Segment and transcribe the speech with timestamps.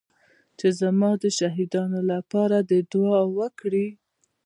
[0.59, 3.87] چې زما د شهيدانو لپاره دې دعا وکړي.